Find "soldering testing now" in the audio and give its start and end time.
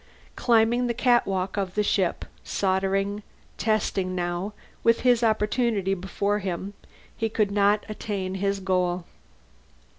2.43-4.53